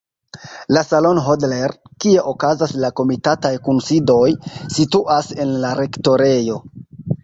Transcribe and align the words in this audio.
La 0.75 0.81
salono 0.87 1.25
Hodler, 1.33 1.75
kie 2.05 2.25
okazas 2.33 2.75
la 2.87 2.91
komitataj 3.03 3.55
kunsidoj, 3.71 4.27
situas 4.81 5.35
en 5.49 5.57
la 5.65 5.81
rektorejo. 5.87 6.63